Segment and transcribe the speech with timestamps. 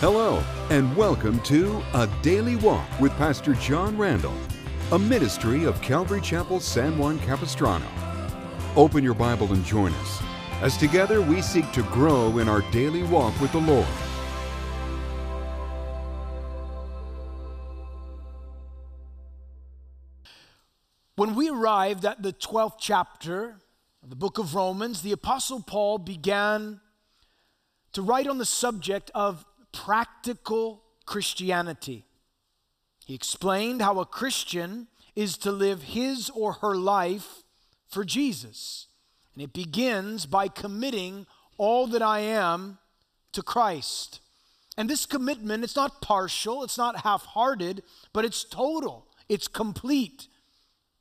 [0.00, 4.34] Hello, and welcome to A Daily Walk with Pastor John Randall,
[4.90, 7.86] a ministry of Calvary Chapel San Juan Capistrano.
[8.74, 10.20] Open your Bible and join us
[10.62, 13.86] as together we seek to grow in our daily walk with the Lord.
[21.14, 23.60] When we arrived at the 12th chapter
[24.02, 26.80] of the book of Romans, the Apostle Paul began
[27.92, 32.06] to write on the subject of practical Christianity.
[33.04, 37.42] He explained how a Christian is to live his or her life
[37.86, 38.86] for Jesus.
[39.34, 41.26] And it begins by committing
[41.58, 42.78] all that I am
[43.32, 44.20] to Christ.
[44.76, 47.82] And this commitment, it's not partial, it's not half hearted,
[48.12, 50.28] but it's total, it's complete.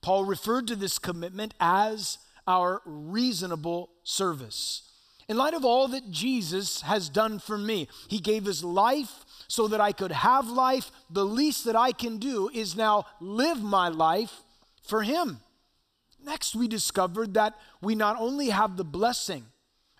[0.01, 4.89] Paul referred to this commitment as our reasonable service.
[5.27, 9.67] In light of all that Jesus has done for me, He gave His life so
[9.67, 10.91] that I could have life.
[11.09, 14.41] The least that I can do is now live my life
[14.83, 15.39] for Him.
[16.23, 19.45] Next, we discovered that we not only have the blessing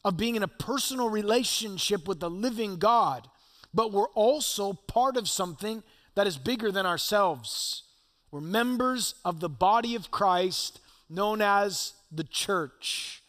[0.06, 3.28] of being in a personal relationship with the living God,
[3.74, 5.84] but we're also part of something
[6.16, 7.84] that is bigger than ourselves.
[8.32, 13.23] We're members of the body of Christ known as the church.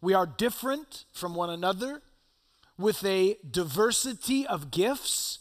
[0.00, 2.02] We are different from one another
[2.78, 5.40] with a diversity of gifts,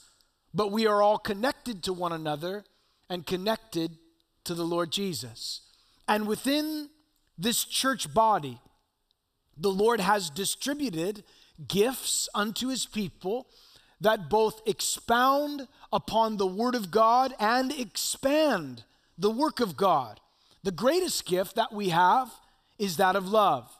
[0.54, 2.66] but we are all connected to one another
[3.10, 3.98] and connected
[4.44, 5.62] to the Lord Jesus.
[6.08, 6.90] And within
[7.38, 8.60] this church body,
[9.56, 11.24] the Lord has distributed
[11.68, 13.48] gifts unto his people
[14.02, 18.84] that both expound upon the Word of God and expand
[19.18, 20.20] the work of God.
[20.64, 22.32] The greatest gift that we have
[22.78, 23.77] is that of love.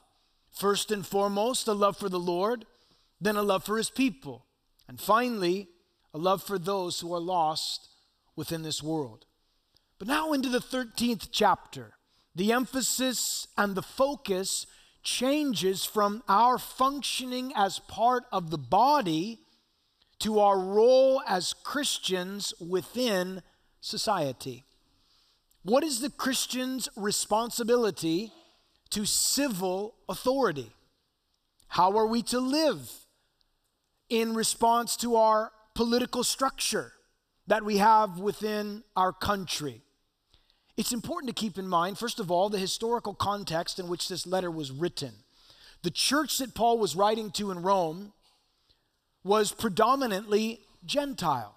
[0.58, 2.66] First and foremost, a love for the Lord,
[3.20, 4.44] then a love for his people,
[4.88, 5.68] and finally,
[6.12, 7.88] a love for those who are lost
[8.34, 9.24] within this world.
[10.00, 11.92] But now, into the 13th chapter,
[12.34, 14.66] the emphasis and the focus
[15.04, 19.38] changes from our functioning as part of the body
[20.18, 23.42] to our role as Christians within
[23.80, 24.64] society.
[25.62, 28.32] What is the Christian's responsibility
[28.90, 30.72] to civil authority?
[31.68, 32.90] How are we to live
[34.08, 36.92] in response to our political structure
[37.46, 39.82] that we have within our country?
[40.76, 44.26] It's important to keep in mind, first of all, the historical context in which this
[44.26, 45.12] letter was written.
[45.82, 48.12] The church that Paul was writing to in Rome
[49.24, 51.56] was predominantly Gentile.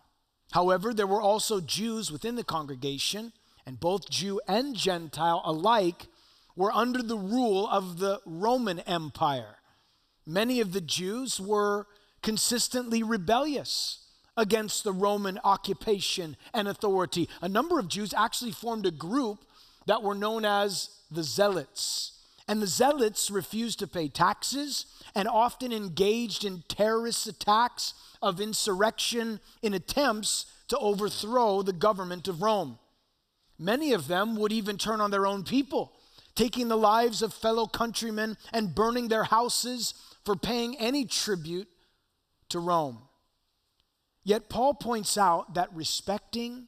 [0.51, 3.31] However, there were also Jews within the congregation
[3.65, 6.07] and both Jew and Gentile alike
[6.55, 9.55] were under the rule of the Roman Empire.
[10.25, 11.87] Many of the Jews were
[12.21, 14.05] consistently rebellious
[14.37, 17.27] against the Roman occupation and authority.
[17.41, 19.45] A number of Jews actually formed a group
[19.87, 22.19] that were known as the Zealots.
[22.47, 24.85] And the Zealots refused to pay taxes
[25.15, 32.41] and often engaged in terrorist attacks of insurrection in attempts to overthrow the government of
[32.41, 32.77] Rome.
[33.59, 35.93] Many of them would even turn on their own people,
[36.41, 39.93] taking the lives of fellow countrymen and burning their houses
[40.25, 41.67] for paying any tribute
[42.49, 42.97] to Rome.
[44.23, 46.65] Yet Paul points out that respecting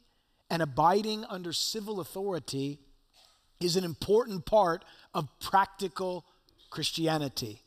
[0.47, 2.81] and abiding under civil authority
[3.59, 6.23] is an important part of practical
[6.69, 7.63] Christianity.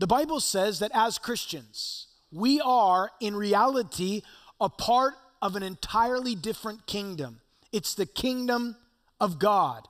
[0.00, 4.22] The Bible says that as Christians, we are in reality
[4.60, 7.40] a part of an entirely different kingdom.
[7.70, 8.74] It's the kingdom
[9.20, 9.86] of God.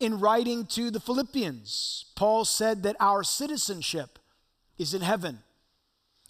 [0.00, 4.18] In writing to the Philippians, Paul said that our citizenship
[4.78, 5.40] is in heaven.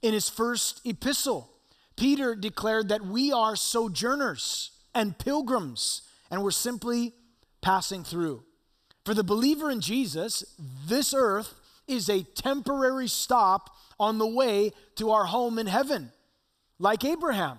[0.03, 1.49] In his first epistle,
[1.97, 7.13] Peter declared that we are sojourners and pilgrims, and we're simply
[7.61, 8.43] passing through.
[9.05, 10.45] For the believer in Jesus,
[10.87, 11.55] this earth
[11.87, 13.71] is a temporary stop
[14.01, 16.11] on the way to our home in heaven.
[16.81, 17.59] Like Abraham,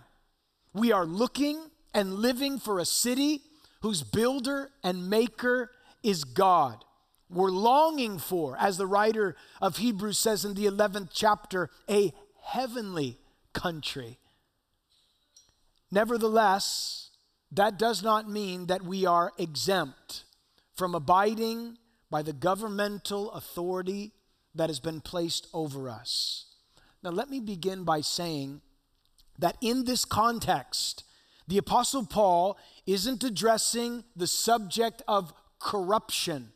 [0.73, 3.41] we are looking and living for a city
[3.81, 5.71] whose builder and maker
[6.03, 6.83] is God.
[7.29, 12.13] We're longing for, as the writer of Hebrews says in the 11th chapter, a
[12.43, 13.19] heavenly
[13.53, 14.19] country.
[15.91, 17.09] Nevertheless,
[17.51, 20.23] that does not mean that we are exempt
[20.73, 21.77] from abiding
[22.09, 24.11] by the governmental authority
[24.55, 26.45] that has been placed over us.
[27.03, 28.61] Now, let me begin by saying
[29.39, 31.03] that in this context,
[31.47, 36.51] the Apostle Paul isn't addressing the subject of corruption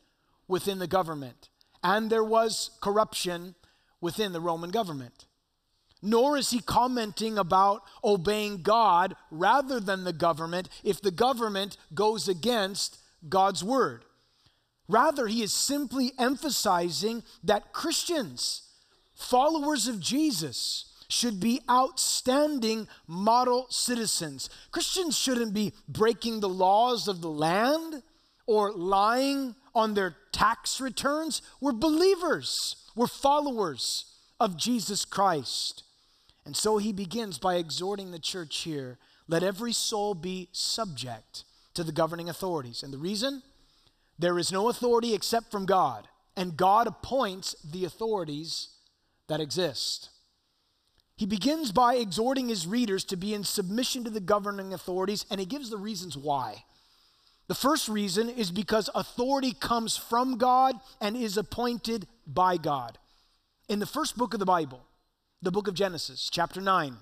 [0.48, 1.48] within the government.
[1.82, 3.54] And there was corruption
[4.00, 5.26] within the Roman government.
[6.02, 12.28] nor is he commenting about obeying God rather than the government if the government goes
[12.28, 12.98] against
[13.28, 14.04] God's word.
[14.88, 18.62] Rather, he is simply emphasizing that Christians,
[19.14, 24.48] followers of Jesus, should be outstanding model citizens.
[24.70, 28.02] Christians shouldn't be breaking the laws of the land
[28.46, 31.42] or lying on their tax returns.
[31.60, 35.82] We're believers, we're followers of Jesus Christ.
[36.44, 38.98] And so he begins by exhorting the church here
[39.28, 41.44] let every soul be subject
[41.74, 42.82] to the governing authorities.
[42.82, 43.42] And the reason?
[44.18, 48.68] There is no authority except from God, and God appoints the authorities
[49.28, 50.10] that exist.
[51.16, 55.40] He begins by exhorting his readers to be in submission to the governing authorities, and
[55.40, 56.64] he gives the reasons why.
[57.48, 62.98] The first reason is because authority comes from God and is appointed by God.
[63.68, 64.84] In the first book of the Bible,
[65.42, 66.96] the book of Genesis, chapter 9,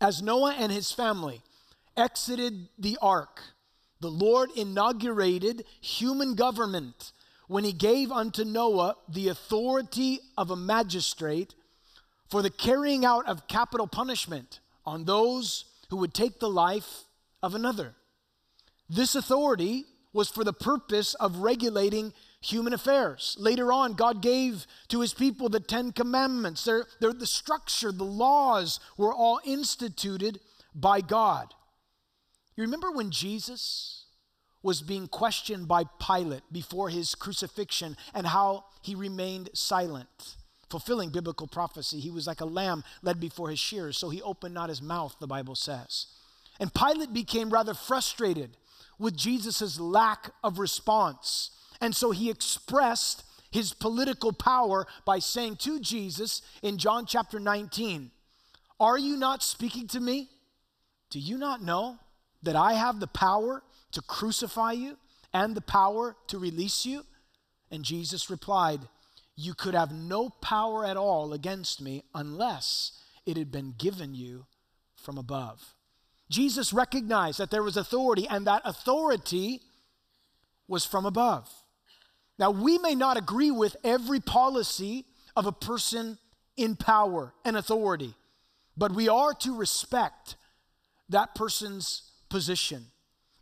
[0.00, 1.42] as Noah and his family
[1.96, 3.40] exited the ark,
[4.00, 7.12] the Lord inaugurated human government
[7.46, 11.54] when he gave unto Noah the authority of a magistrate
[12.30, 17.04] for the carrying out of capital punishment on those who would take the life
[17.42, 17.94] of another.
[18.90, 23.36] This authority was for the purpose of regulating human affairs.
[23.38, 26.64] Later on, God gave to his people the Ten Commandments.
[26.64, 30.40] They're, they're the structure, the laws were all instituted
[30.74, 31.54] by God.
[32.56, 34.06] You remember when Jesus
[34.62, 40.36] was being questioned by Pilate before his crucifixion and how he remained silent?
[40.70, 41.98] fulfilling biblical prophecy.
[41.98, 45.16] He was like a lamb led before his shears, so he opened not his mouth,
[45.18, 46.06] the Bible says.
[46.60, 48.56] And Pilate became rather frustrated
[49.00, 51.50] with Jesus' lack of response.
[51.80, 58.12] And so he expressed his political power by saying to Jesus in John chapter 19,
[58.78, 60.28] Are you not speaking to me?
[61.10, 61.98] Do you not know
[62.42, 63.62] that I have the power
[63.92, 64.96] to crucify you
[65.32, 67.04] and the power to release you?
[67.72, 68.80] And Jesus replied,
[69.40, 72.92] you could have no power at all against me unless
[73.24, 74.44] it had been given you
[74.94, 75.74] from above.
[76.30, 79.60] Jesus recognized that there was authority, and that authority
[80.68, 81.50] was from above.
[82.38, 85.04] Now, we may not agree with every policy
[85.36, 86.18] of a person
[86.56, 88.14] in power and authority,
[88.76, 90.36] but we are to respect
[91.08, 92.86] that person's position.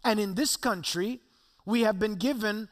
[0.03, 1.21] And in this country,
[1.67, 2.69] we have been given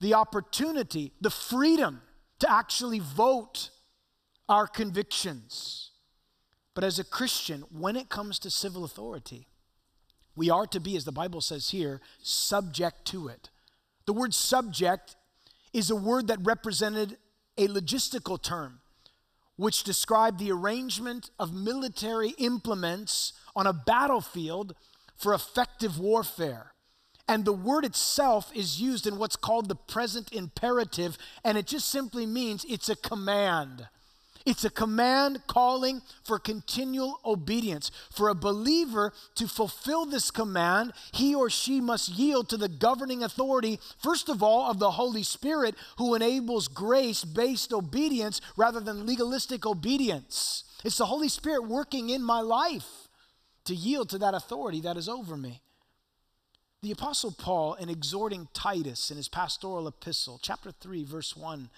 [0.00, 2.00] the opportunity, the freedom
[2.38, 3.70] to actually vote
[4.48, 5.90] our convictions.
[6.74, 9.46] But as a Christian, when it comes to civil authority,
[10.38, 13.50] we are to be, as the Bible says here, subject to it.
[14.06, 15.16] The word subject
[15.72, 17.18] is a word that represented
[17.58, 18.80] a logistical term,
[19.56, 24.76] which described the arrangement of military implements on a battlefield
[25.16, 26.72] for effective warfare.
[27.26, 31.88] And the word itself is used in what's called the present imperative, and it just
[31.88, 33.88] simply means it's a command.
[34.46, 37.90] It's a command calling for continual obedience.
[38.10, 43.22] For a believer to fulfill this command, he or she must yield to the governing
[43.22, 49.06] authority, first of all, of the Holy Spirit, who enables grace based obedience rather than
[49.06, 50.64] legalistic obedience.
[50.84, 53.08] It's the Holy Spirit working in my life
[53.64, 55.60] to yield to that authority that is over me.
[56.80, 61.68] The Apostle Paul, in exhorting Titus in his pastoral epistle, chapter 3, verse 1,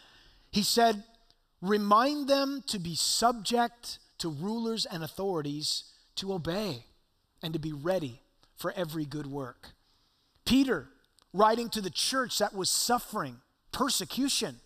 [0.53, 1.03] he said,
[1.61, 5.85] Remind them to be subject to rulers and authorities,
[6.17, 6.85] to obey,
[7.43, 8.21] and to be ready
[8.57, 9.71] for every good work.
[10.45, 10.89] Peter,
[11.33, 13.37] writing to the church that was suffering
[13.73, 14.57] persecution,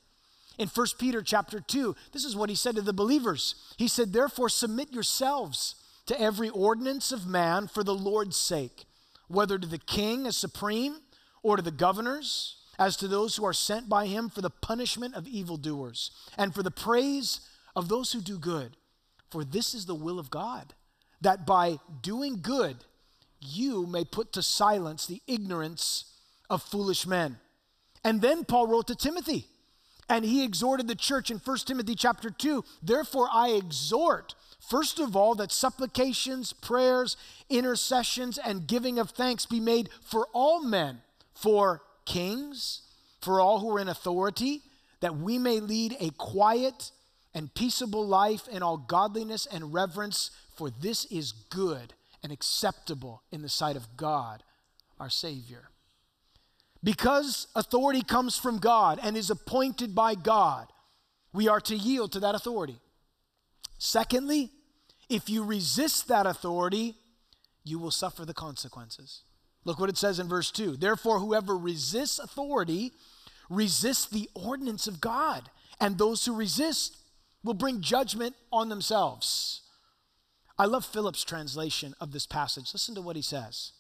[0.57, 3.57] in 1 Peter chapter 2, this is what he said to the believers.
[3.77, 5.75] He said, Therefore, submit yourselves
[6.07, 8.85] to every ordinance of man for the Lord's sake
[9.29, 10.97] whether to the king as supreme
[11.43, 15.14] or to the governors, as to those who are sent by him for the punishment
[15.14, 17.40] of evildoers and for the praise
[17.76, 18.76] of those who do good.
[19.31, 20.75] For this is the will of God,
[21.21, 22.76] that by doing good
[23.40, 26.04] you may put to silence the ignorance
[26.49, 27.38] of foolish men.
[28.04, 29.47] And then Paul wrote to Timothy,
[30.09, 34.35] and he exhorted the church in 1 Timothy chapter 2 Therefore I exhort
[34.69, 37.19] First of all, that supplications, prayers,
[37.50, 41.02] intercessions, and giving of thanks be made for all men,
[41.35, 42.82] for kings,
[43.20, 44.62] for all who are in authority,
[45.00, 46.90] that we may lead a quiet
[47.34, 53.42] and peaceable life in all godliness and reverence, for this is good and acceptable in
[53.42, 54.42] the sight of God,
[55.00, 55.68] our Savior.
[56.82, 60.68] Because authority comes from God and is appointed by God,
[61.32, 62.78] we are to yield to that authority.
[63.78, 64.50] Secondly,
[65.08, 66.94] if you resist that authority,
[67.64, 69.23] you will suffer the consequences.
[69.64, 70.76] Look what it says in verse 2.
[70.76, 72.92] Therefore, whoever resists authority
[73.49, 76.97] resists the ordinance of God, and those who resist
[77.42, 79.62] will bring judgment on themselves.
[80.59, 82.73] I love Phillips' translation of this passage.
[82.73, 83.73] Listen to what he says.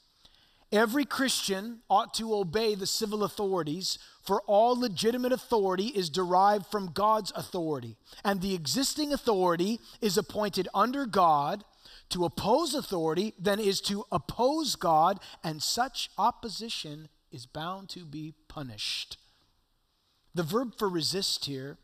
[0.72, 6.92] Every Christian ought to obey the civil authorities, for all legitimate authority is derived from
[6.92, 7.96] God's authority.
[8.24, 11.62] And the existing authority is appointed under God.
[12.10, 18.34] To oppose authority then is to oppose God, and such opposition is bound to be
[18.48, 19.16] punished.
[20.34, 21.78] The verb for resist here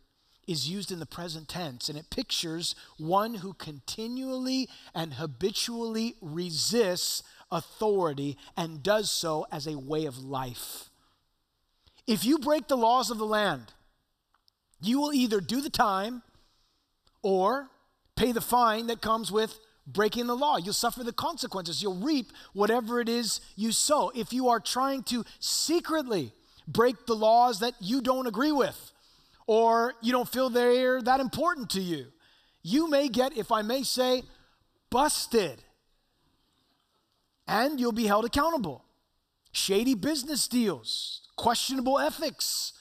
[0.47, 7.23] is used in the present tense, and it pictures one who continually and habitually resists
[7.53, 10.91] authority and does so as a way of life.
[12.07, 13.73] If you break the laws of the land,
[14.81, 16.23] you will either do the time
[17.23, 17.71] or
[18.17, 19.59] pay the fine that comes with
[19.93, 20.57] breaking the law.
[20.57, 21.83] You'll suffer the consequences.
[21.83, 24.11] You'll reap whatever it is you sow.
[24.15, 26.33] If you are trying to secretly
[26.67, 28.93] break the laws that you don't agree with
[29.47, 32.07] or you don't feel they're that important to you,
[32.63, 34.23] you may get, if I may say,
[34.91, 35.63] busted
[37.47, 38.85] and you'll be held accountable.
[39.51, 42.73] Shady business deals, questionable ethics,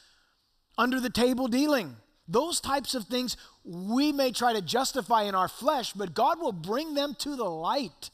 [0.78, 1.96] under the table dealing,
[2.28, 3.36] those types of things
[3.72, 7.44] we may try to justify in our flesh, but God will bring them to the
[7.44, 8.10] light.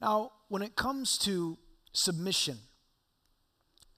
[0.00, 1.58] Now, when it comes to
[1.92, 2.56] submission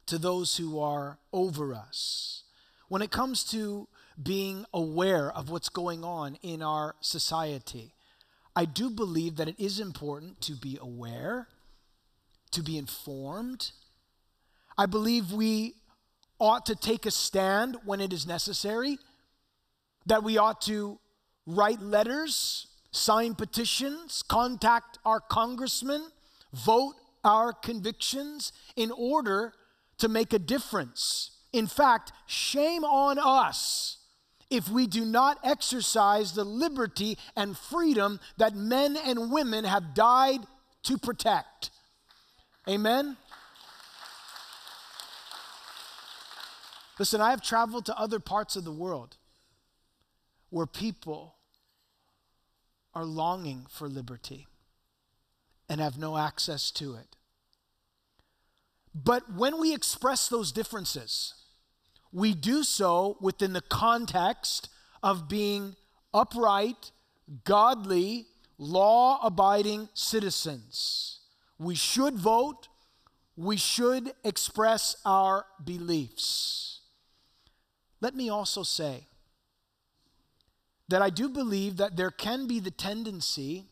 [0.06, 2.42] to those who are over us,
[2.88, 3.86] when it comes to
[4.20, 7.94] being aware of what's going on in our society,
[8.56, 11.46] I do believe that it is important to be aware,
[12.50, 13.70] to be informed.
[14.76, 15.74] I believe we
[16.40, 18.98] ought to take a stand when it is necessary,
[20.06, 20.98] that we ought to
[21.46, 26.10] write letters, sign petitions, contact our congressmen,
[26.52, 26.94] vote
[27.24, 29.52] our convictions in order
[29.98, 31.30] to make a difference.
[31.52, 33.98] In fact, shame on us
[34.50, 40.40] if we do not exercise the liberty and freedom that men and women have died
[40.84, 41.70] to protect.
[42.68, 43.16] Amen?
[46.98, 49.16] Listen, I have traveled to other parts of the world
[50.54, 51.34] where people
[52.94, 54.46] are longing for liberty
[55.68, 57.16] and have no access to it.
[58.94, 61.34] But when we express those differences,
[62.12, 64.68] we do so within the context
[65.02, 65.74] of being
[66.14, 66.92] upright,
[67.42, 71.18] godly, law abiding citizens.
[71.58, 72.68] We should vote,
[73.36, 76.82] we should express our beliefs.
[78.00, 79.08] Let me also say
[80.88, 83.64] that I do believe that there can be the tendency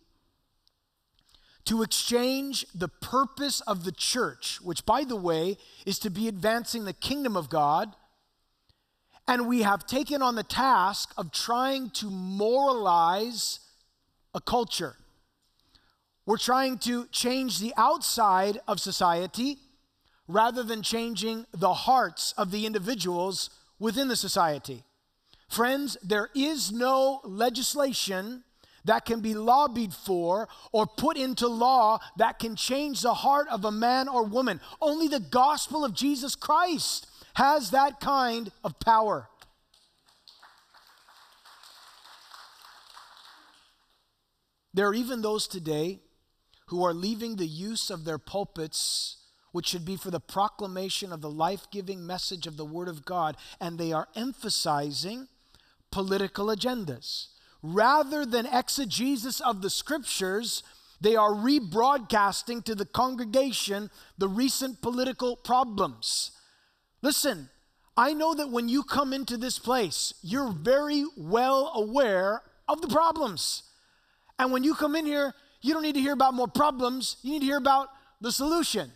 [1.64, 6.84] to exchange the purpose of the church, which, by the way, is to be advancing
[6.84, 7.94] the kingdom of God
[9.28, 13.60] and we have taken on the task of trying to moralize
[14.34, 14.96] a culture.
[16.26, 19.58] We're trying to change the outside of society
[20.28, 24.84] rather than changing the hearts of the individuals within the society.
[25.52, 28.42] Friends, there is no legislation
[28.86, 33.62] that can be lobbied for or put into law that can change the heart of
[33.66, 34.62] a man or woman.
[34.80, 39.28] Only the gospel of Jesus Christ has that kind of power.
[44.72, 46.00] There are even those today
[46.68, 49.18] who are leaving the use of their pulpits,
[49.52, 53.04] which should be for the proclamation of the life giving message of the Word of
[53.04, 55.28] God, and they are emphasizing
[55.92, 57.28] political agendas.
[57.62, 60.64] Rather than exegesis of the scriptures,
[61.00, 66.32] they are rebroadcasting to the congregation the recent political problems.
[67.02, 67.48] Listen,
[67.96, 72.88] I know that when you come into this place, you're very well aware of the
[72.88, 73.64] problems.
[74.38, 77.32] And when you come in here, you don't need to hear about more problems, you
[77.32, 77.88] need to hear about
[78.20, 78.90] the solution.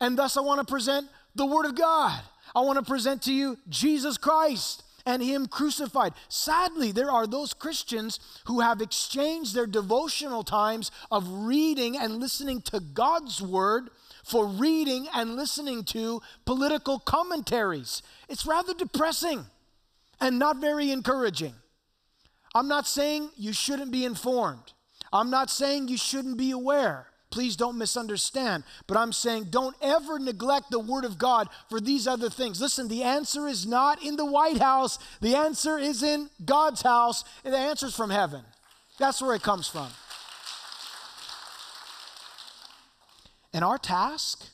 [0.00, 2.20] And thus, I want to present the Word of God.
[2.54, 6.14] I want to present to you Jesus Christ and Him crucified.
[6.28, 12.62] Sadly, there are those Christians who have exchanged their devotional times of reading and listening
[12.62, 13.90] to God's Word
[14.24, 18.02] for reading and listening to political commentaries.
[18.28, 19.46] It's rather depressing
[20.20, 21.54] and not very encouraging.
[22.54, 24.72] I'm not saying you shouldn't be informed.
[25.12, 27.06] I'm not saying you shouldn't be aware.
[27.32, 28.62] Please don't misunderstand.
[28.86, 32.60] But I'm saying don't ever neglect the Word of God for these other things.
[32.60, 37.24] Listen, the answer is not in the White House, the answer is in God's house,
[37.44, 38.42] and the answer is from heaven.
[38.98, 39.88] That's where it comes from.
[43.54, 44.44] And our task,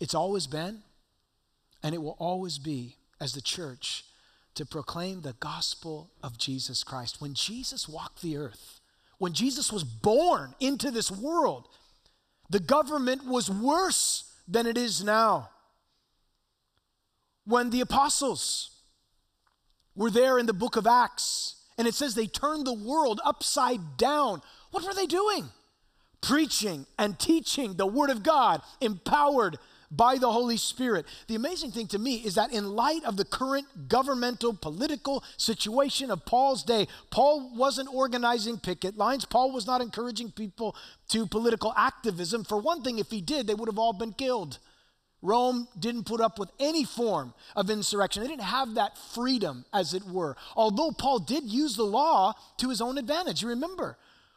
[0.00, 0.82] it's always been,
[1.82, 4.04] and it will always be, as the church,
[4.54, 7.20] to proclaim the gospel of Jesus Christ.
[7.20, 8.80] When Jesus walked the earth,
[9.24, 11.66] when Jesus was born into this world,
[12.50, 15.48] the government was worse than it is now.
[17.46, 18.82] When the apostles
[19.96, 23.96] were there in the book of Acts, and it says they turned the world upside
[23.96, 25.48] down, what were they doing?
[26.20, 29.56] Preaching and teaching the Word of God, empowered
[29.96, 31.06] by the Holy Spirit.
[31.28, 36.10] The amazing thing to me is that, in light of the current governmental, political situation
[36.10, 39.24] of Paul's day, Paul wasn't organizing picket lines.
[39.24, 40.76] Paul was not encouraging people
[41.08, 42.44] to political activism.
[42.44, 44.58] For one thing, if he did, they would have all been killed.
[45.22, 48.22] Rome didn't put up with any form of insurrection.
[48.22, 50.36] They didn't have that freedom, as it were.
[50.54, 53.40] Although Paul did use the law to his own advantage.
[53.40, 53.96] You remember,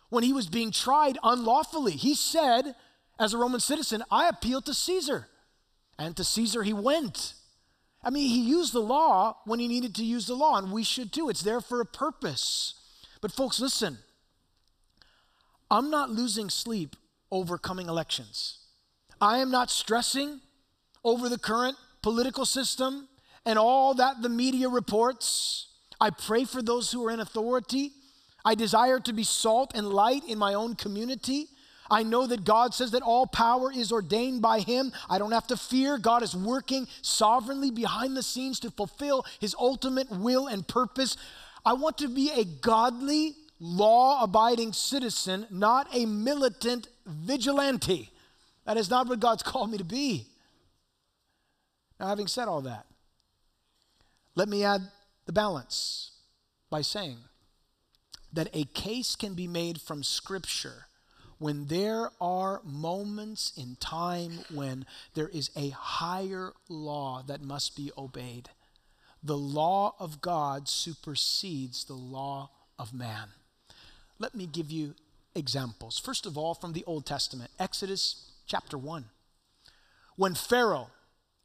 [0.10, 2.74] when he was being tried unlawfully, he said,
[3.20, 5.28] as a Roman citizen, I appeal to Caesar.
[6.00, 7.34] And to Caesar he went.
[8.04, 10.84] I mean, he used the law when he needed to use the law, and we
[10.84, 11.30] should too.
[11.30, 12.76] It's there for a purpose.
[13.22, 13.98] But, folks, listen
[15.70, 16.96] I'm not losing sleep
[17.32, 18.60] over coming elections.
[19.20, 20.40] I am not stressing
[21.04, 23.10] over the current political system
[23.46, 25.68] and all that the media reports.
[26.00, 27.92] I pray for those who are in authority.
[28.46, 31.48] I desire to be salt and light in my own community.
[31.90, 34.92] I know that God says that all power is ordained by Him.
[35.10, 35.98] I don't have to fear.
[35.98, 41.18] God is working sovereignly behind the scenes to fulfill His ultimate will and purpose.
[41.66, 48.12] I want to be a godly, law abiding citizen, not a militant vigilante.
[48.66, 50.28] That is not what God's called me to be.
[52.00, 52.86] Now, having said all that,
[54.36, 54.82] let me add
[55.26, 56.12] the balance
[56.70, 57.18] by saying
[58.34, 60.86] that a case can be made from Scripture
[61.40, 67.92] when there are moments in time when there is a higher law that must be
[67.98, 68.50] obeyed.
[69.24, 73.30] The law of God supersedes the law of man.
[74.20, 74.96] Let me give you
[75.36, 76.00] examples.
[76.00, 79.06] First of all, from the Old Testament, Exodus chapter 1.
[80.16, 80.90] When Pharaoh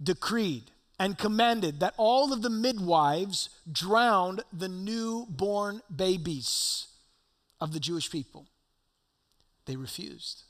[0.02, 6.86] decreed and commanded that all of the midwives drowned the newborn babies
[7.60, 8.46] of the Jewish people.
[9.66, 10.44] They refused.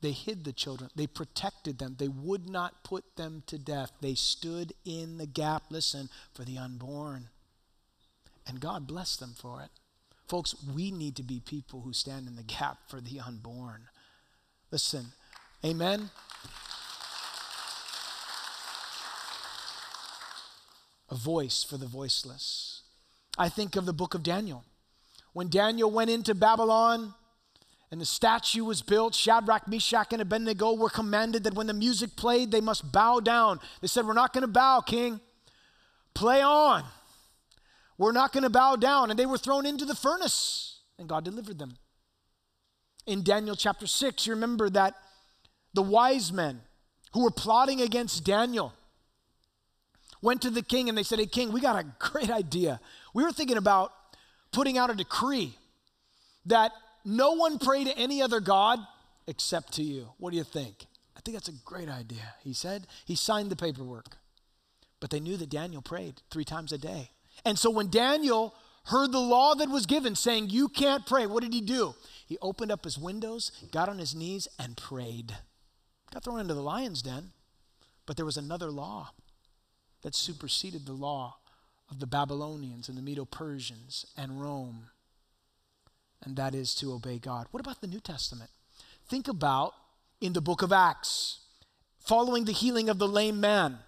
[0.00, 0.90] They hid the children.
[0.94, 1.96] They protected them.
[1.98, 3.92] They would not put them to death.
[4.00, 7.28] They stood in the gap, listen, for the unborn.
[8.46, 9.70] And God blessed them for it.
[10.28, 13.82] Folks, we need to be people who stand in the gap for the unborn.
[14.70, 15.06] Listen,
[15.64, 16.10] amen.
[21.10, 22.82] A voice for the voiceless.
[23.38, 24.64] I think of the book of Daniel.
[25.32, 27.14] When Daniel went into Babylon,
[27.90, 29.14] and the statue was built.
[29.14, 33.60] Shadrach, Meshach, and Abednego were commanded that when the music played, they must bow down.
[33.80, 35.20] They said, We're not going to bow, king.
[36.14, 36.84] Play on.
[37.98, 39.10] We're not going to bow down.
[39.10, 41.76] And they were thrown into the furnace, and God delivered them.
[43.06, 44.94] In Daniel chapter 6, you remember that
[45.74, 46.60] the wise men
[47.12, 48.72] who were plotting against Daniel
[50.22, 52.80] went to the king and they said, Hey, king, we got a great idea.
[53.12, 53.92] We were thinking about
[54.52, 55.54] putting out a decree
[56.46, 56.72] that
[57.04, 58.78] no one pray to any other God
[59.26, 60.08] except to you.
[60.18, 60.86] What do you think?
[61.16, 62.86] I think that's a great idea, he said.
[63.04, 64.16] He signed the paperwork.
[65.00, 67.10] But they knew that Daniel prayed three times a day.
[67.44, 68.54] And so when Daniel
[68.86, 71.94] heard the law that was given saying, You can't pray, what did he do?
[72.26, 75.34] He opened up his windows, got on his knees, and prayed.
[76.12, 77.32] Got thrown into the lion's den.
[78.06, 79.10] But there was another law
[80.02, 81.38] that superseded the law
[81.90, 84.90] of the Babylonians and the Medo Persians and Rome
[86.24, 87.46] and that is to obey God.
[87.50, 88.50] What about the New Testament?
[89.08, 89.74] Think about
[90.20, 91.40] in the book of Acts,
[91.98, 93.78] following the healing of the lame man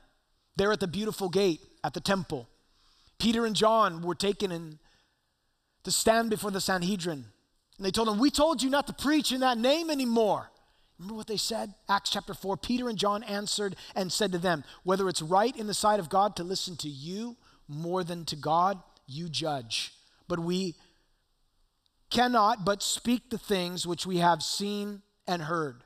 [0.56, 2.48] there at the beautiful gate at the temple.
[3.18, 4.78] Peter and John were taken in
[5.84, 7.24] to stand before the Sanhedrin.
[7.76, 10.50] And they told him, We told you not to preach in that name anymore.
[10.98, 11.74] Remember what they said?
[11.88, 15.66] Acts chapter 4 Peter and John answered and said to them, Whether it's right in
[15.66, 17.36] the sight of God to listen to you
[17.68, 19.92] more than to God, you judge.
[20.28, 20.74] But we
[22.10, 25.84] cannot but speak the things which we have seen and heard.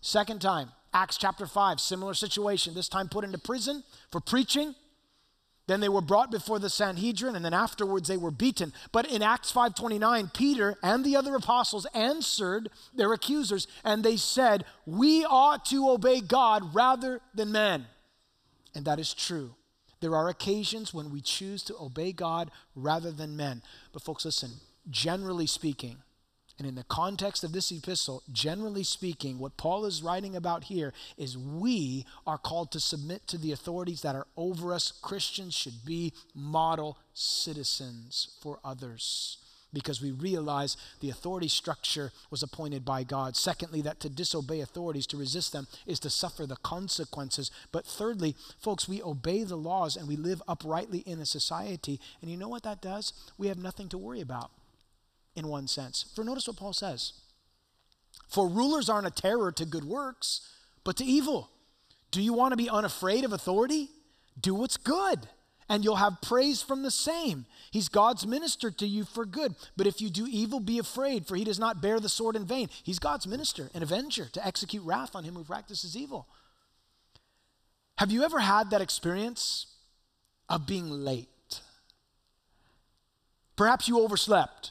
[0.00, 4.74] Second time, Acts chapter 5, similar situation, this time put into prison for preaching.
[5.66, 8.72] Then they were brought before the Sanhedrin and then afterwards they were beaten.
[8.90, 14.64] But in Acts 5:29, Peter and the other apostles answered their accusers and they said,
[14.86, 17.86] "We ought to obey God rather than men."
[18.74, 19.56] And that is true.
[20.00, 23.62] There are occasions when we choose to obey God rather than men.
[23.92, 25.98] But folks, listen, generally speaking,
[26.58, 30.92] and in the context of this epistle, generally speaking, what Paul is writing about here
[31.16, 34.90] is we are called to submit to the authorities that are over us.
[34.90, 39.38] Christians should be model citizens for others
[39.72, 43.36] because we realize the authority structure was appointed by God.
[43.36, 47.52] Secondly, that to disobey authorities, to resist them, is to suffer the consequences.
[47.70, 52.00] But thirdly, folks, we obey the laws and we live uprightly in a society.
[52.20, 53.12] And you know what that does?
[53.36, 54.50] We have nothing to worry about
[55.38, 56.04] in one sense.
[56.14, 57.14] For notice what Paul says
[58.28, 60.48] For rulers aren't a terror to good works,
[60.84, 61.50] but to evil.
[62.10, 63.90] Do you want to be unafraid of authority?
[64.40, 65.28] Do what's good,
[65.68, 67.44] and you'll have praise from the same.
[67.70, 69.54] He's God's minister to you for good.
[69.76, 72.46] But if you do evil, be afraid, for he does not bear the sword in
[72.46, 72.70] vain.
[72.82, 76.26] He's God's minister, an avenger, to execute wrath on him who practices evil.
[77.98, 79.66] Have you ever had that experience
[80.48, 81.28] of being late?
[83.56, 84.70] Perhaps you overslept.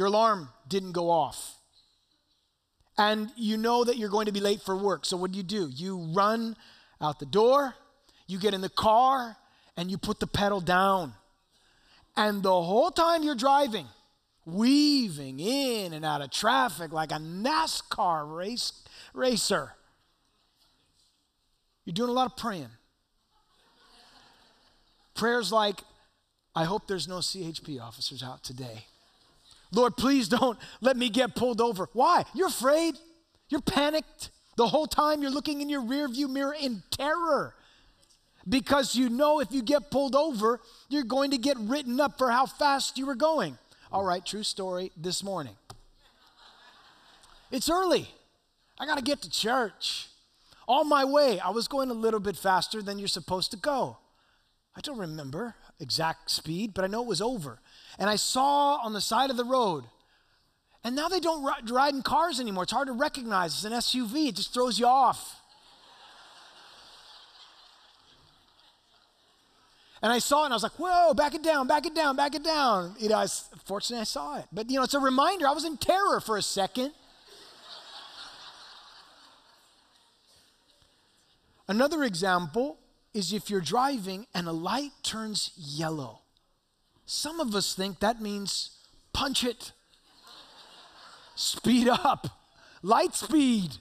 [0.00, 1.58] Your alarm didn't go off.
[2.96, 5.04] And you know that you're going to be late for work.
[5.04, 5.68] So what do you do?
[5.70, 6.56] You run
[7.02, 7.74] out the door,
[8.26, 9.36] you get in the car,
[9.76, 11.12] and you put the pedal down.
[12.16, 13.88] And the whole time you're driving,
[14.46, 18.72] weaving in and out of traffic like a NASCAR race
[19.12, 19.74] racer.
[21.84, 22.70] You're doing a lot of praying.
[25.14, 25.82] Prayers like,
[26.56, 28.86] I hope there's no CHP officers out today.
[29.72, 31.88] Lord, please don't let me get pulled over.
[31.92, 32.24] Why?
[32.34, 32.96] You're afraid.
[33.48, 34.30] You're panicked.
[34.56, 37.54] The whole time you're looking in your rearview mirror in terror
[38.48, 42.30] because you know if you get pulled over, you're going to get written up for
[42.30, 43.58] how fast you were going.
[43.92, 45.56] All right, true story this morning.
[47.50, 48.08] It's early.
[48.78, 50.08] I got to get to church.
[50.68, 53.98] On my way, I was going a little bit faster than you're supposed to go.
[54.76, 57.60] I don't remember exact speed, but I know it was over
[57.98, 59.84] and I saw on the side of the road.
[60.82, 62.62] And now they don't ride in cars anymore.
[62.62, 63.52] It's hard to recognize.
[63.52, 65.36] It's an SUV, it just throws you off.
[70.02, 72.16] And I saw it and I was like, whoa, back it down, back it down,
[72.16, 72.94] back it down.
[72.98, 73.26] You know, I,
[73.64, 74.46] fortunately I saw it.
[74.50, 75.46] But, you know, it's a reminder.
[75.46, 76.92] I was in terror for a second.
[81.68, 82.78] Another example
[83.12, 86.20] is if you're driving and a light turns yellow.
[87.12, 88.70] Some of us think that means
[89.12, 89.72] punch it,
[91.34, 92.28] speed up,
[92.84, 93.72] light speed.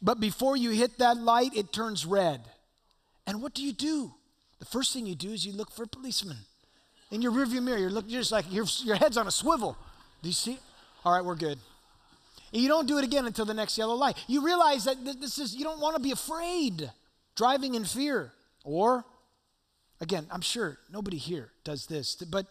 [0.00, 2.40] But before you hit that light, it turns red.
[3.26, 4.14] And what do you do?
[4.58, 6.38] The first thing you do is you look for a policeman.
[7.10, 9.76] In your rearview mirror, you're, looking, you're just like, your, your head's on a swivel.
[10.22, 10.58] Do you see?
[11.04, 11.58] All right, we're good.
[12.54, 14.16] And you don't do it again until the next yellow light.
[14.28, 16.90] You realize that this is, you don't want to be afraid,
[17.34, 18.32] driving in fear.
[18.64, 19.04] Or
[20.00, 22.46] Again, I'm sure nobody here does this, but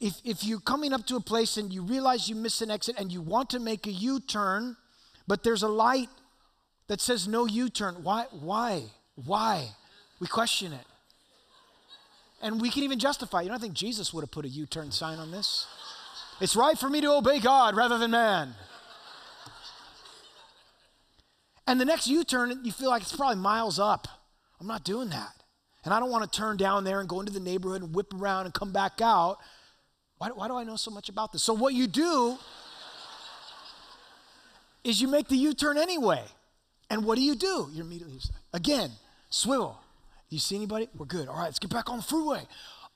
[0.00, 2.96] if, if you're coming up to a place and you realize you miss an exit
[2.98, 4.76] and you want to make a U turn,
[5.26, 6.08] but there's a light
[6.86, 8.26] that says no U turn, why?
[8.30, 8.84] Why?
[9.26, 9.68] Why?
[10.20, 10.86] We question it.
[12.40, 13.42] And we can even justify.
[13.42, 15.66] You don't think Jesus would have put a U turn sign on this?
[16.40, 18.54] It's right for me to obey God rather than man.
[21.66, 24.06] And the next U turn, you feel like it's probably miles up.
[24.60, 25.34] I'm not doing that.
[25.84, 28.12] And I don't want to turn down there and go into the neighborhood and whip
[28.12, 29.38] around and come back out.
[30.18, 31.42] Why, why do I know so much about this?
[31.42, 32.36] So, what you do
[34.84, 36.24] is you make the U turn anyway.
[36.90, 37.68] And what do you do?
[37.72, 38.18] You're immediately,
[38.52, 38.90] again,
[39.30, 39.78] swivel.
[40.30, 40.88] You see anybody?
[40.96, 41.28] We're good.
[41.28, 42.42] All right, let's get back on the freeway.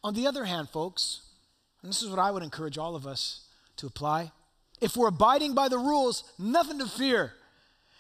[0.02, 1.20] On the other hand, folks,
[1.82, 4.32] and this is what I would encourage all of us to apply.
[4.80, 7.34] If we're abiding by the rules, nothing to fear.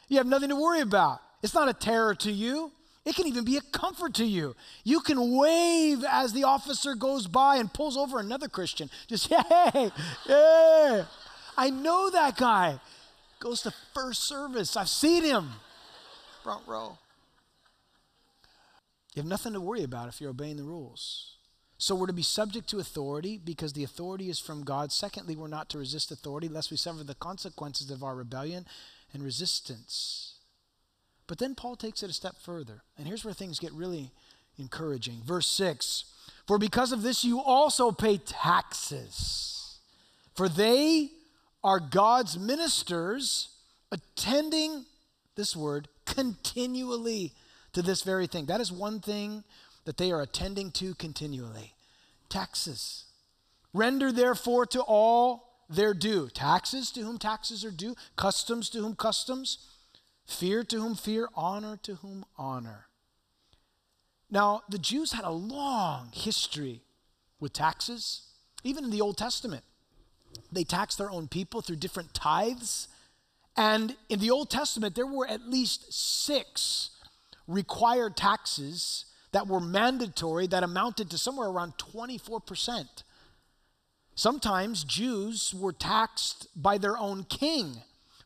[0.08, 1.20] You have nothing to worry about.
[1.42, 2.72] It's not a terror to you.
[3.04, 4.54] It can even be a comfort to you.
[4.84, 8.90] You can wave as the officer goes by and pulls over another Christian.
[9.08, 9.90] Just, hey,
[10.28, 11.04] yeah.
[11.56, 12.80] I know that guy.
[13.40, 14.76] Goes to first service.
[14.76, 15.50] I've seen him.
[16.44, 16.98] Front row.
[19.14, 21.36] You have nothing to worry about if you're obeying the rules.
[21.76, 24.92] So we're to be subject to authority because the authority is from God.
[24.92, 28.64] Secondly, we're not to resist authority lest we suffer the consequences of our rebellion
[29.12, 30.31] and resistance.
[31.32, 32.82] But then Paul takes it a step further.
[32.98, 34.10] And here's where things get really
[34.58, 35.22] encouraging.
[35.24, 36.04] Verse 6
[36.46, 39.78] For because of this you also pay taxes,
[40.34, 41.08] for they
[41.64, 43.48] are God's ministers
[43.90, 44.84] attending
[45.34, 47.32] this word continually
[47.72, 48.44] to this very thing.
[48.44, 49.42] That is one thing
[49.86, 51.72] that they are attending to continually
[52.28, 53.06] taxes.
[53.72, 56.28] Render therefore to all their due.
[56.28, 59.71] Taxes to whom taxes are due, customs to whom customs
[60.32, 62.86] Fear to whom fear, honor to whom honor.
[64.30, 66.80] Now, the Jews had a long history
[67.38, 68.22] with taxes,
[68.64, 69.62] even in the Old Testament.
[70.50, 72.88] They taxed their own people through different tithes.
[73.58, 76.90] And in the Old Testament, there were at least six
[77.46, 82.86] required taxes that were mandatory that amounted to somewhere around 24%.
[84.14, 87.82] Sometimes Jews were taxed by their own king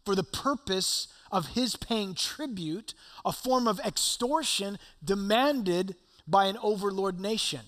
[0.06, 7.20] for the purpose of his paying tribute, a form of extortion demanded by an overlord
[7.20, 7.60] nation.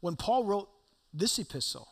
[0.00, 0.68] When Paul wrote
[1.12, 1.88] this epistle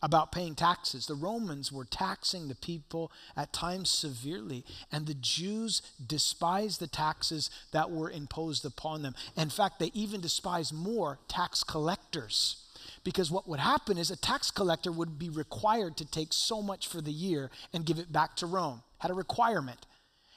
[0.00, 5.82] about paying taxes, the Romans were taxing the people at times severely, and the Jews
[6.04, 9.14] despised the taxes that were imposed upon them.
[9.36, 12.61] In fact, they even despised more tax collectors.
[13.04, 16.86] Because what would happen is a tax collector would be required to take so much
[16.86, 19.86] for the year and give it back to Rome, had a requirement.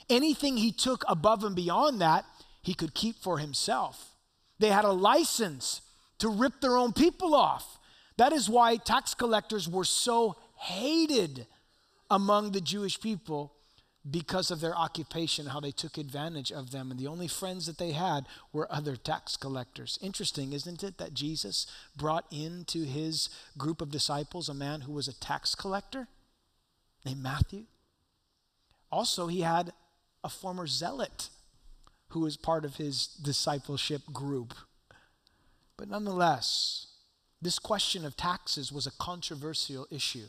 [0.09, 2.25] Anything he took above and beyond that,
[2.61, 4.15] he could keep for himself.
[4.59, 5.81] They had a license
[6.19, 7.77] to rip their own people off.
[8.17, 11.47] That is why tax collectors were so hated
[12.09, 13.54] among the Jewish people
[14.09, 16.91] because of their occupation, how they took advantage of them.
[16.91, 19.97] And the only friends that they had were other tax collectors.
[20.01, 21.65] Interesting, isn't it, that Jesus
[21.97, 26.07] brought into his group of disciples a man who was a tax collector
[27.03, 27.63] named Matthew?
[28.91, 29.73] Also, he had
[30.23, 31.29] a former zealot
[32.09, 34.53] who was part of his discipleship group.
[35.77, 36.87] But nonetheless,
[37.41, 40.27] this question of taxes was a controversial issue.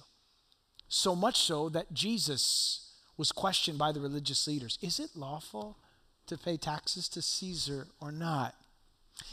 [0.88, 2.85] So much so that Jesus
[3.16, 5.78] was questioned by the religious leaders Is it lawful
[6.26, 8.54] to pay taxes to Caesar or not?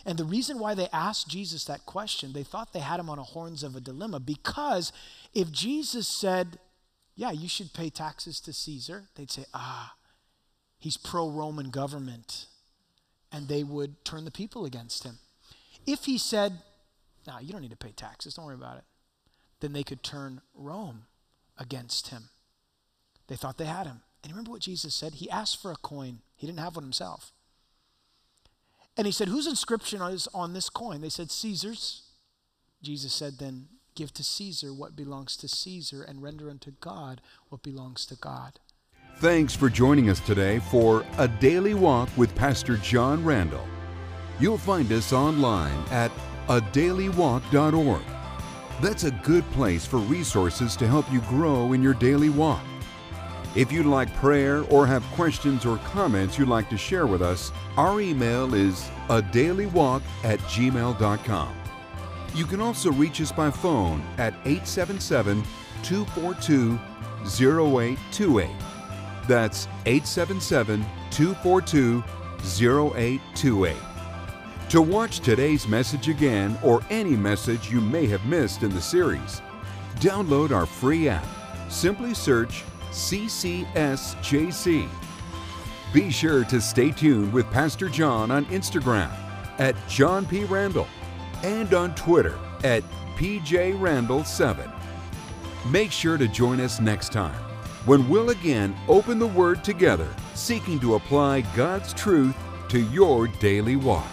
[0.05, 3.17] And the reason why they asked Jesus that question, they thought they had him on
[3.17, 4.93] the horns of a dilemma because
[5.33, 6.59] if Jesus said,
[7.15, 9.93] Yeah, you should pay taxes to Caesar, they'd say, Ah,
[10.79, 12.45] he's pro Roman government.
[13.31, 15.17] And they would turn the people against him.
[15.85, 16.59] If he said,
[17.27, 18.85] No, you don't need to pay taxes, don't worry about it,
[19.59, 21.07] then they could turn Rome
[21.57, 22.29] against him.
[23.27, 24.01] They thought they had him.
[24.23, 25.15] And remember what Jesus said?
[25.15, 27.31] He asked for a coin, he didn't have one himself.
[28.95, 31.01] And he said, Whose inscription is on this coin?
[31.01, 32.03] They said, Caesar's.
[32.81, 37.63] Jesus said, Then give to Caesar what belongs to Caesar and render unto God what
[37.63, 38.59] belongs to God.
[39.17, 43.65] Thanks for joining us today for A Daily Walk with Pastor John Randall.
[44.39, 46.11] You'll find us online at
[46.47, 48.01] adailywalk.org.
[48.81, 52.63] That's a good place for resources to help you grow in your daily walk.
[53.55, 57.51] If you'd like prayer or have questions or comments you'd like to share with us,
[57.77, 61.55] our email is a daily walk at gmail.com.
[62.33, 65.43] You can also reach us by phone at 877
[65.83, 66.79] 242
[67.25, 68.49] 0828.
[69.27, 72.03] That's 877 242
[72.41, 73.75] 0828.
[74.69, 79.43] To watch today's message again or any message you may have missed in the series,
[79.97, 81.27] download our free app.
[81.69, 82.63] Simply search
[82.93, 84.87] CCSJC.
[85.93, 89.11] Be sure to stay tuned with Pastor John on Instagram
[89.59, 90.43] at John P.
[90.45, 90.87] Randall
[91.43, 92.83] and on Twitter at
[93.15, 94.71] PJ Randall 7.
[95.69, 97.39] Make sure to join us next time
[97.85, 102.35] when we'll again open the Word together, seeking to apply God's truth
[102.69, 104.07] to your daily walk.